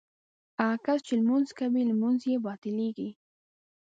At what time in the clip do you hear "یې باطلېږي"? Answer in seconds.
2.31-3.09